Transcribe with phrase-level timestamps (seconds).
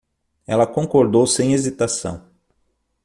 [0.47, 2.27] Ela concordou sem hesitação